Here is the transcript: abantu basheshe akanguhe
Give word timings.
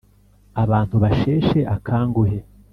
abantu 0.63 0.95
basheshe 1.03 1.59
akanguhe 1.75 2.37